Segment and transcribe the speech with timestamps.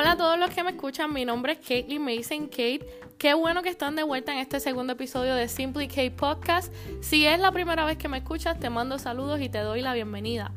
[0.00, 2.80] Hola a todos los que me escuchan, mi nombre es Caitlin Mason Kate.
[3.18, 6.72] Qué bueno que están de vuelta en este segundo episodio de Simply Kate Podcast.
[7.02, 9.92] Si es la primera vez que me escuchas, te mando saludos y te doy la
[9.92, 10.52] bienvenida.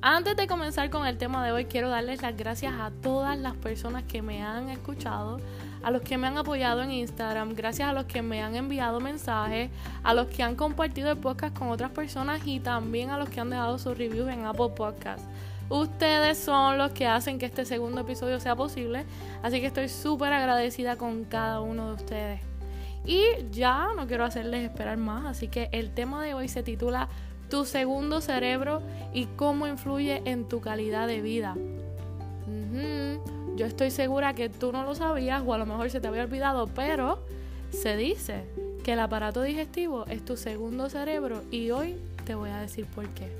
[0.00, 3.54] Antes de comenzar con el tema de hoy, quiero darles las gracias a todas las
[3.56, 5.40] personas que me han escuchado,
[5.82, 8.98] a los que me han apoyado en Instagram, gracias a los que me han enviado
[9.00, 9.70] mensajes,
[10.04, 13.40] a los que han compartido el podcast con otras personas y también a los que
[13.40, 15.28] han dejado sus reviews en Apple Podcasts.
[15.68, 19.04] Ustedes son los que hacen que este segundo episodio sea posible,
[19.42, 22.40] así que estoy súper agradecida con cada uno de ustedes.
[23.04, 27.08] Y ya no quiero hacerles esperar más, así que el tema de hoy se titula
[27.48, 28.82] Tu segundo cerebro
[29.12, 31.56] y cómo influye en tu calidad de vida.
[33.56, 36.22] Yo estoy segura que tú no lo sabías o a lo mejor se te había
[36.22, 37.24] olvidado, pero
[37.70, 38.44] se dice
[38.84, 43.08] que el aparato digestivo es tu segundo cerebro y hoy te voy a decir por
[43.10, 43.32] qué.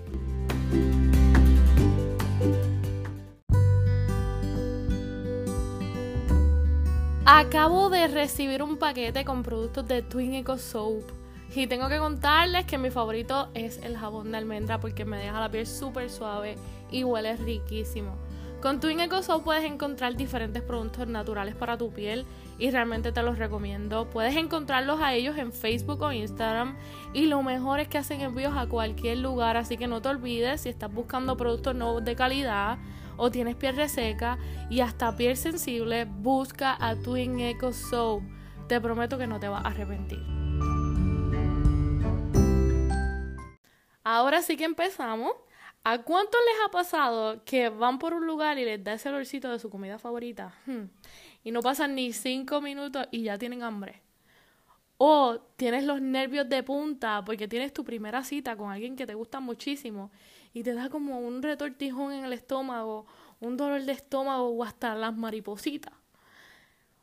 [7.28, 11.02] Acabo de recibir un paquete con productos de Twin Eco Soap.
[11.56, 15.40] Y tengo que contarles que mi favorito es el jabón de almendra porque me deja
[15.40, 16.54] la piel súper suave
[16.88, 18.16] y huele riquísimo.
[18.62, 22.24] Con Twin Eco Soap puedes encontrar diferentes productos naturales para tu piel
[22.60, 24.08] y realmente te los recomiendo.
[24.08, 26.76] Puedes encontrarlos a ellos en Facebook o Instagram
[27.12, 30.60] y lo mejor es que hacen envíos a cualquier lugar, así que no te olvides
[30.60, 32.78] si estás buscando productos nuevos de calidad
[33.16, 34.38] o tienes piel reseca
[34.70, 38.22] y hasta piel sensible, busca a Twin Eco Soap.
[38.68, 40.20] Te prometo que no te vas a arrepentir.
[44.02, 45.32] Ahora sí que empezamos.
[45.88, 49.50] ¿A cuántos les ha pasado que van por un lugar y les da ese olorcito
[49.52, 50.52] de su comida favorita?
[50.66, 50.86] Hmm.
[51.44, 54.02] Y no pasan ni cinco minutos y ya tienen hambre.
[54.98, 59.14] O tienes los nervios de punta porque tienes tu primera cita con alguien que te
[59.14, 60.10] gusta muchísimo
[60.56, 63.04] y te da como un retortijón en el estómago,
[63.40, 65.92] un dolor de estómago o hasta las maripositas.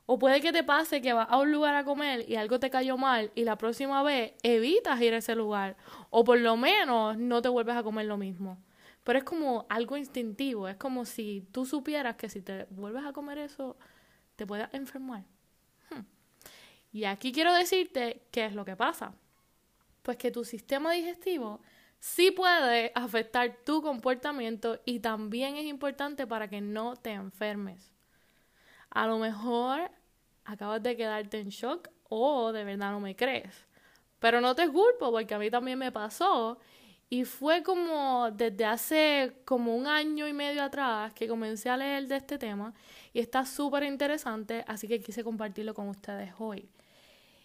[0.07, 2.71] O puede que te pase que vas a un lugar a comer y algo te
[2.71, 5.77] cayó mal y la próxima vez evitas ir a ese lugar.
[6.09, 8.57] O por lo menos no te vuelves a comer lo mismo.
[9.03, 10.67] Pero es como algo instintivo.
[10.67, 13.77] Es como si tú supieras que si te vuelves a comer eso,
[14.35, 15.25] te puedes enfermar.
[15.91, 16.05] Hmm.
[16.91, 19.13] Y aquí quiero decirte qué es lo que pasa.
[20.01, 21.61] Pues que tu sistema digestivo
[22.03, 27.93] sí puede afectar tu comportamiento y también es importante para que no te enfermes.
[28.89, 29.89] A lo mejor
[30.43, 33.55] acabas de quedarte en shock o de verdad no me crees.
[34.19, 36.59] Pero no te culpo porque a mí también me pasó
[37.09, 42.07] y fue como desde hace como un año y medio atrás que comencé a leer
[42.07, 42.73] de este tema
[43.13, 46.69] y está súper interesante, así que quise compartirlo con ustedes hoy.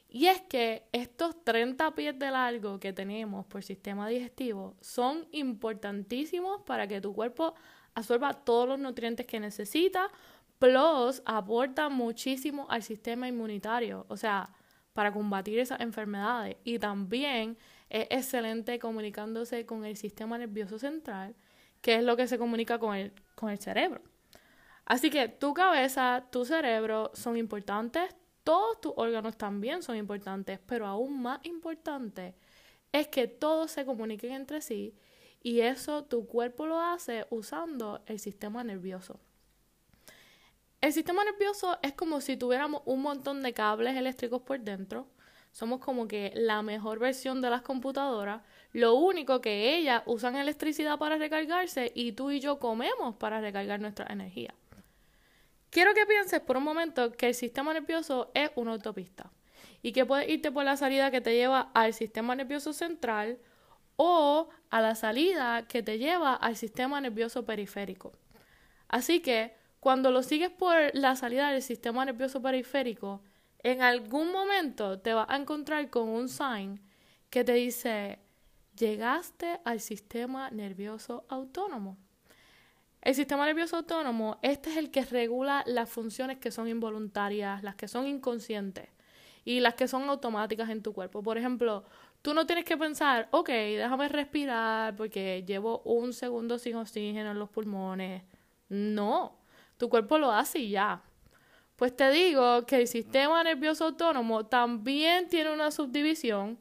[0.08, 6.62] Y es que estos 30 pies de largo que tenemos por sistema digestivo son importantísimos
[6.62, 7.54] para que tu cuerpo
[7.94, 10.08] absorba todos los nutrientes que necesita,
[10.58, 14.50] plus aporta muchísimo al sistema inmunitario, o sea,
[14.94, 16.56] para combatir esas enfermedades.
[16.64, 17.58] Y también
[17.90, 21.34] es excelente comunicándose con el sistema nervioso central,
[21.82, 24.00] que es lo que se comunica con el, con el cerebro.
[24.86, 28.14] Así que tu cabeza, tu cerebro son importantes,
[28.48, 32.34] todos tus órganos también son importantes, pero aún más importante
[32.92, 34.94] es que todos se comuniquen entre sí
[35.42, 39.20] y eso tu cuerpo lo hace usando el sistema nervioso.
[40.80, 45.08] El sistema nervioso es como si tuviéramos un montón de cables eléctricos por dentro.
[45.52, 48.40] Somos como que la mejor versión de las computadoras.
[48.72, 53.78] Lo único que ellas usan electricidad para recargarse y tú y yo comemos para recargar
[53.78, 54.54] nuestra energía.
[55.70, 59.30] Quiero que pienses por un momento que el sistema nervioso es una autopista
[59.82, 63.38] y que puedes irte por la salida que te lleva al sistema nervioso central
[63.96, 68.12] o a la salida que te lleva al sistema nervioso periférico.
[68.88, 73.22] Así que cuando lo sigues por la salida del sistema nervioso periférico,
[73.62, 76.80] en algún momento te vas a encontrar con un sign
[77.28, 78.18] que te dice
[78.76, 81.98] llegaste al sistema nervioso autónomo.
[83.08, 87.74] El sistema nervioso autónomo, este es el que regula las funciones que son involuntarias, las
[87.74, 88.90] que son inconscientes
[89.46, 91.22] y las que son automáticas en tu cuerpo.
[91.22, 91.84] Por ejemplo,
[92.20, 97.38] tú no tienes que pensar, ok, déjame respirar porque llevo un segundo sin oxígeno en
[97.38, 98.24] los pulmones.
[98.68, 99.38] No,
[99.78, 101.02] tu cuerpo lo hace y ya.
[101.76, 106.58] Pues te digo que el sistema nervioso autónomo también tiene una subdivisión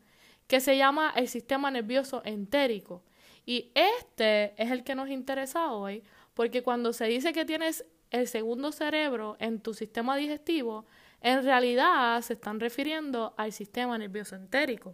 [0.48, 3.04] que se llama el sistema nervioso entérico.
[3.46, 6.04] Y este es el que nos interesa hoy
[6.38, 10.86] porque cuando se dice que tienes el segundo cerebro en tu sistema digestivo,
[11.20, 14.94] en realidad se están refiriendo al sistema nervioso entérico.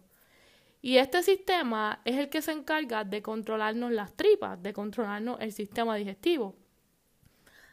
[0.82, 5.52] Y este sistema es el que se encarga de controlarnos las tripas, de controlarnos el
[5.52, 6.56] sistema digestivo.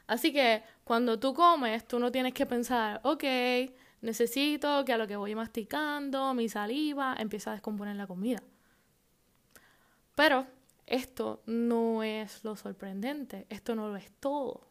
[0.08, 3.22] Así que cuando tú comes, tú no tienes que pensar, ok,
[4.00, 8.42] necesito que a lo que voy masticando, mi saliva, empiece a descomponer la comida.
[10.16, 10.48] Pero
[10.90, 14.66] esto no es lo sorprendente, esto no lo es todo.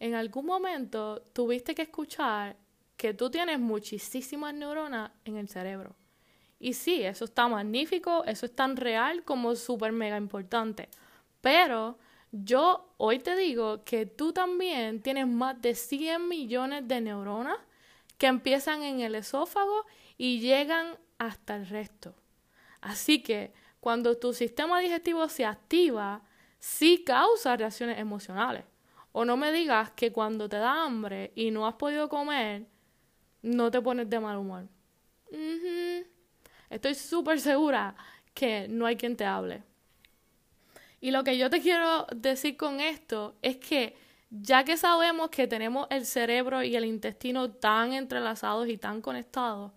[0.00, 2.56] En algún momento tuviste que escuchar
[2.96, 5.94] que tú tienes muchísimas neuronas en el cerebro.
[6.58, 10.88] Y sí, eso está magnífico, eso es tan real como súper mega importante.
[11.40, 11.96] Pero
[12.32, 17.58] yo hoy te digo que tú también tienes más de 100 millones de neuronas
[18.18, 19.84] que empiezan en el esófago
[20.18, 22.16] y llegan hasta el resto.
[22.80, 23.52] Así que
[23.84, 26.22] cuando tu sistema digestivo se activa,
[26.58, 28.64] sí causa reacciones emocionales.
[29.12, 32.64] O no me digas que cuando te da hambre y no has podido comer,
[33.42, 34.68] no te pones de mal humor.
[36.70, 37.94] Estoy súper segura
[38.32, 39.62] que no hay quien te hable.
[41.02, 43.98] Y lo que yo te quiero decir con esto es que
[44.30, 49.72] ya que sabemos que tenemos el cerebro y el intestino tan entrelazados y tan conectados,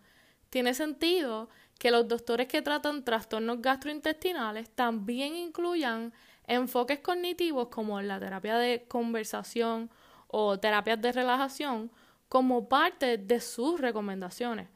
[0.49, 6.13] tiene sentido que los doctores que tratan trastornos gastrointestinales también incluyan
[6.45, 9.89] enfoques cognitivos como la terapia de conversación
[10.27, 11.91] o terapias de relajación
[12.29, 14.69] como parte de sus recomendaciones.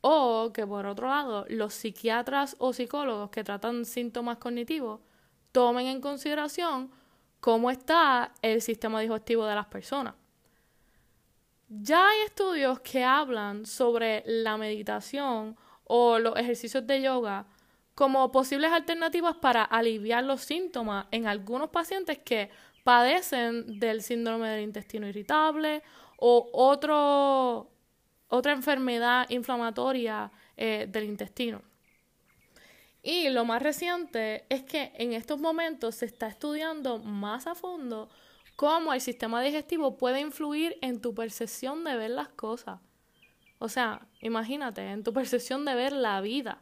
[0.00, 5.00] O que por otro lado, los psiquiatras o psicólogos que tratan síntomas cognitivos
[5.52, 6.90] tomen en consideración
[7.40, 10.14] cómo está el sistema digestivo de las personas.
[11.68, 15.56] Ya hay estudios que hablan sobre la meditación
[15.88, 17.46] o los ejercicios de yoga
[17.94, 22.48] como posibles alternativas para aliviar los síntomas en algunos pacientes que
[22.84, 25.82] padecen del síndrome del intestino irritable
[26.16, 27.68] o otro,
[28.28, 31.60] otra enfermedad inflamatoria eh, del intestino.
[33.02, 38.08] Y lo más reciente es que en estos momentos se está estudiando más a fondo
[38.54, 42.80] cómo el sistema digestivo puede influir en tu percepción de ver las cosas.
[43.58, 46.60] O sea, imagínate, en tu percepción de ver la vida.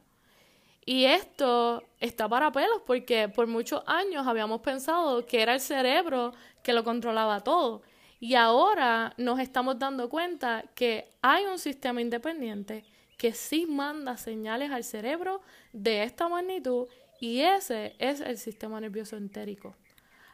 [0.84, 6.32] Y esto está para pelos porque por muchos años habíamos pensado que era el cerebro
[6.62, 7.82] que lo controlaba todo.
[8.20, 12.84] Y ahora nos estamos dando cuenta que hay un sistema independiente
[13.18, 15.40] que sí manda señales al cerebro
[15.72, 16.86] de esta magnitud
[17.20, 19.74] y ese es el sistema nervioso entérico.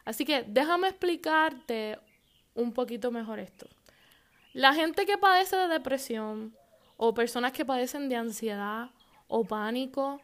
[0.05, 1.97] Así que déjame explicarte
[2.53, 3.67] un poquito mejor esto.
[4.53, 6.55] La gente que padece de depresión
[6.95, 8.91] o personas que padecen de ansiedad
[9.27, 10.21] o pánico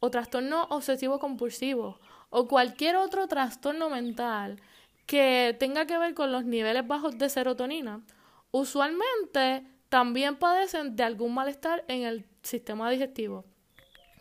[0.00, 1.98] o trastorno obsesivo compulsivo
[2.28, 4.60] o cualquier otro trastorno mental
[5.06, 8.02] que tenga que ver con los niveles bajos de serotonina,
[8.50, 13.46] usualmente también padecen de algún malestar en el sistema digestivo.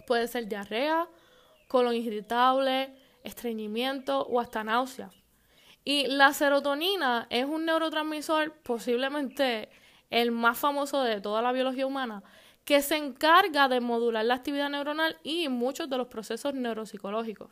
[0.07, 1.09] Puede ser diarrea,
[1.67, 2.95] colon irritable,
[3.25, 5.11] estreñimiento o hasta náusea.
[5.89, 9.69] Y la serotonina es un neurotransmisor posiblemente
[10.11, 12.21] el más famoso de toda la biología humana,
[12.63, 17.51] que se encarga de modular la actividad neuronal y muchos de los procesos neuropsicológicos.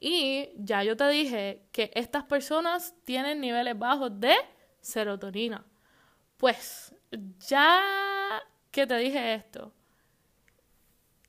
[0.00, 4.34] Y ya yo te dije que estas personas tienen niveles bajos de
[4.80, 5.64] serotonina.
[6.36, 6.92] Pues
[7.46, 7.80] ya
[8.72, 9.72] que te dije esto,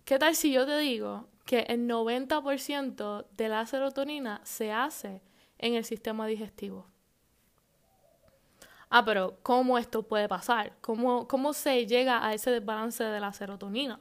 [0.04, 5.22] ¿qué tal si yo te digo que el 90% de la serotonina se hace
[5.60, 6.88] en el sistema digestivo?
[8.90, 10.74] Ah, pero ¿cómo esto puede pasar?
[10.82, 14.00] ¿Cómo, cómo se llega a ese desbalance de la serotonina?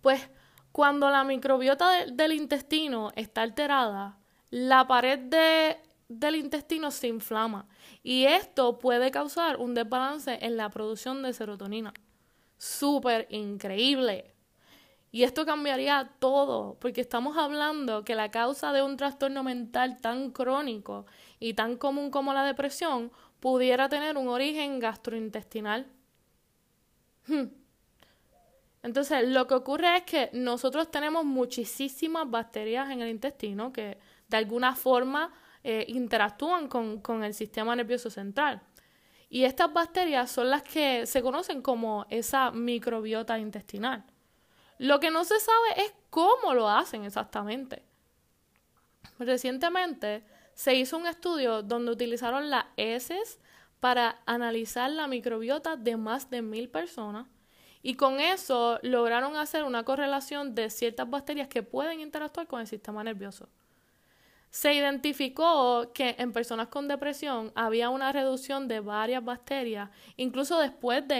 [0.00, 0.28] Pues
[0.72, 4.18] cuando la microbiota del intestino está alterada,
[4.50, 7.66] la pared de del intestino se inflama
[8.02, 11.92] y esto puede causar un desbalance en la producción de serotonina.
[12.58, 14.35] Súper increíble.
[15.12, 20.30] Y esto cambiaría todo, porque estamos hablando que la causa de un trastorno mental tan
[20.30, 21.06] crónico
[21.38, 23.10] y tan común como la depresión
[23.40, 25.86] pudiera tener un origen gastrointestinal.
[27.26, 27.46] Hmm.
[28.82, 33.98] Entonces, lo que ocurre es que nosotros tenemos muchísimas bacterias en el intestino que
[34.28, 35.32] de alguna forma
[35.64, 38.62] eh, interactúan con, el sistema nervioso central.
[39.28, 44.04] Y estas bacterias son las que se conocen como esa microbiota intestinal.
[44.78, 47.82] Lo que no se sabe es cómo lo hacen exactamente.
[49.18, 53.38] Recientemente se hizo un estudio donde utilizaron las heces
[53.80, 57.26] para analizar la microbiota de más de mil personas
[57.82, 62.66] y con eso lograron hacer una correlación de ciertas bacterias que pueden interactuar con el
[62.66, 63.48] sistema nervioso.
[64.50, 71.06] Se identificó que en personas con depresión había una reducción de varias bacterias, incluso después
[71.06, 71.18] de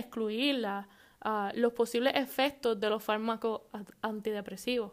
[1.54, 3.62] los posibles efectos de los fármacos
[4.02, 4.92] antidepresivos.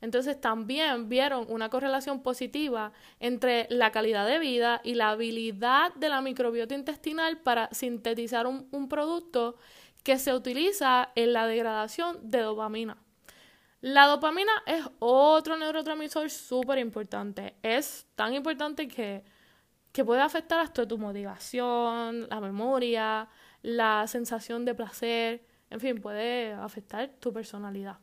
[0.00, 6.08] Entonces también vieron una correlación positiva entre la calidad de vida y la habilidad de
[6.08, 9.56] la microbiota intestinal para sintetizar un, un producto
[10.02, 12.96] que se utiliza en la degradación de dopamina.
[13.80, 17.56] La dopamina es otro neurotransmisor súper importante.
[17.62, 19.24] Es tan importante que,
[19.92, 23.28] que puede afectar hasta tu motivación, la memoria,
[23.62, 27.98] la sensación de placer, en fin, puede afectar tu personalidad.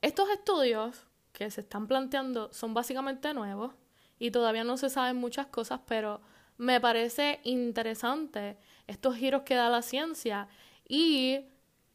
[0.00, 3.74] Estos estudios que se están planteando son básicamente nuevos
[4.18, 6.20] y todavía no se saben muchas cosas, pero
[6.56, 10.48] me parece interesante estos giros que da la ciencia
[10.88, 11.46] y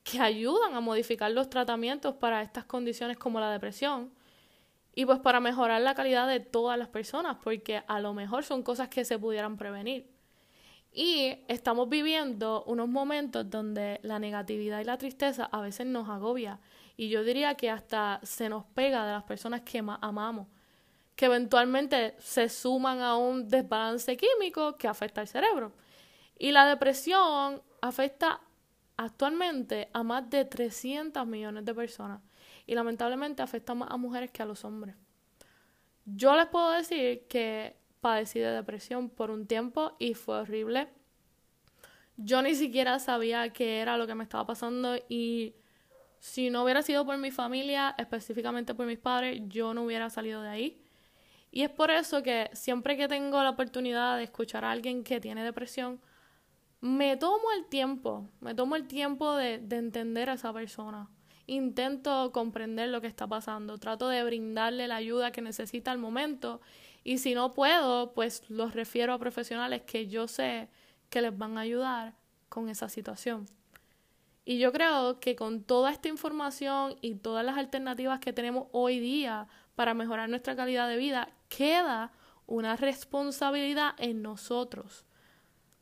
[0.03, 4.13] que ayudan a modificar los tratamientos para estas condiciones como la depresión
[4.96, 8.63] y pues para mejorar la calidad de todas las personas, porque a lo mejor son
[8.63, 10.16] cosas que se pudieran prevenir.
[11.00, 16.60] Y estamos viviendo unos momentos donde la negatividad y la tristeza a veces nos agobia
[16.96, 20.48] y yo diría que hasta se nos pega de las personas que amamos,
[21.16, 25.72] que eventualmente se suman a un desbalance químico que afecta al cerebro.
[26.39, 28.42] Y la depresión afecta
[28.98, 32.22] actualmente a más de 300 millones de personas
[32.66, 34.96] y lamentablemente afecta más a mujeres que a los hombres.
[36.06, 37.75] Yo les puedo decir que
[38.07, 40.87] padecí de depresión por un tiempo y fue horrible.
[42.15, 45.55] Yo ni siquiera sabía qué era lo que me estaba pasando y
[46.19, 50.41] si no hubiera sido por mi familia, específicamente por mis padres, yo no hubiera salido
[50.41, 50.81] de ahí.
[51.51, 55.19] Y es por eso que siempre que tengo la oportunidad de escuchar a alguien que
[55.19, 55.99] tiene depresión,
[56.79, 61.09] me tomo el tiempo, me tomo el tiempo de, de entender a esa persona.
[61.45, 66.61] Intento comprender lo que está pasando, trato de brindarle la ayuda que necesita al momento
[67.07, 70.67] y si no puedo, pues los refiero a profesionales que yo sé
[71.09, 72.15] que les van a ayudar
[72.49, 73.47] con esa situación.
[74.43, 78.99] Y yo creo que con toda esta información y todas las alternativas que tenemos hoy
[78.99, 82.11] día para mejorar nuestra calidad de vida, queda
[82.45, 85.05] una responsabilidad en nosotros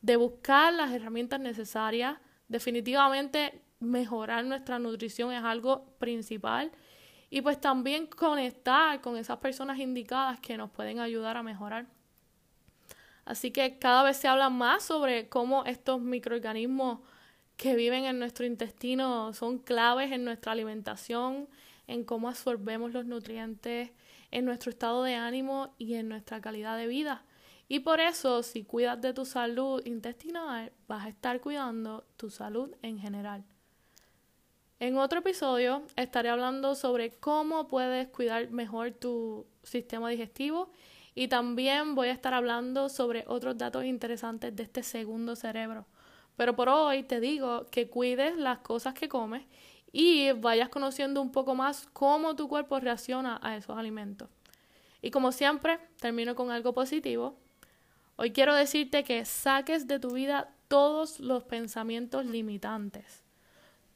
[0.02, 2.18] de buscar las herramientas necesarias.
[2.46, 6.70] Definitivamente mejorar nuestra nutrición es algo principal
[7.30, 11.86] y pues también conectar con esas personas indicadas que nos pueden ayudar a mejorar.
[13.24, 17.00] Así que cada vez se habla más sobre cómo estos microorganismos
[17.56, 21.48] que viven en nuestro intestino son claves en nuestra alimentación,
[21.88, 23.90] en cómo absorbemos los nutrientes,
[24.30, 27.24] en nuestro estado de ánimo y en nuestra calidad de vida.
[27.68, 32.72] Y por eso, si cuidas de tu salud intestinal, vas a estar cuidando tu salud
[32.82, 33.44] en general.
[34.78, 40.70] En otro episodio estaré hablando sobre cómo puedes cuidar mejor tu sistema digestivo
[41.14, 45.86] y también voy a estar hablando sobre otros datos interesantes de este segundo cerebro.
[46.36, 49.46] Pero por hoy te digo que cuides las cosas que comes
[49.92, 54.28] y vayas conociendo un poco más cómo tu cuerpo reacciona a esos alimentos.
[55.00, 57.38] Y como siempre, termino con algo positivo
[58.18, 63.25] Hoy quiero decirte que saques de tu vida todos los pensamientos limitantes,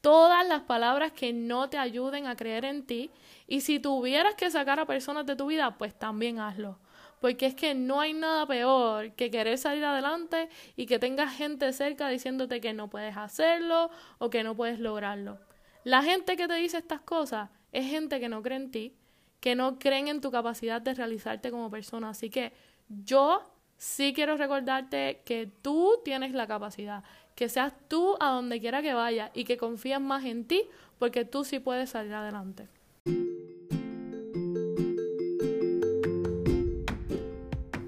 [0.01, 3.11] todas las palabras que no te ayuden a creer en ti
[3.47, 6.79] y si tuvieras que sacar a personas de tu vida, pues también hazlo.
[7.19, 11.71] Porque es que no hay nada peor que querer salir adelante y que tengas gente
[11.71, 15.39] cerca diciéndote que no puedes hacerlo o que no puedes lograrlo.
[15.83, 18.95] La gente que te dice estas cosas es gente que no cree en ti,
[19.39, 22.09] que no creen en tu capacidad de realizarte como persona.
[22.09, 22.53] Así que
[22.87, 23.41] yo
[23.77, 27.03] sí quiero recordarte que tú tienes la capacidad,
[27.41, 30.61] que seas tú a donde quiera que vayas y que confíes más en ti
[30.99, 32.67] porque tú sí puedes salir adelante.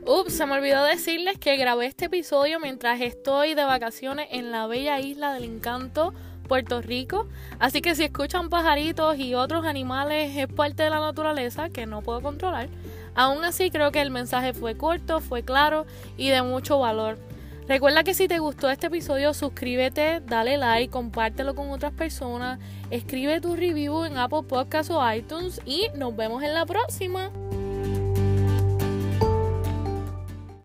[0.07, 4.65] Ups, se me olvidó decirles que grabé este episodio mientras estoy de vacaciones en la
[4.65, 6.15] bella isla del encanto,
[6.48, 7.27] Puerto Rico.
[7.60, 12.01] Así que si escuchan pajaritos y otros animales es parte de la naturaleza que no
[12.01, 12.69] puedo controlar.
[13.13, 15.86] Aún así creo que el mensaje fue corto, fue claro
[16.17, 17.19] y de mucho valor.
[17.67, 23.39] Recuerda que si te gustó este episodio, suscríbete, dale like, compártelo con otras personas, escribe
[23.39, 27.32] tu review en Apple Podcasts o iTunes y nos vemos en la próxima.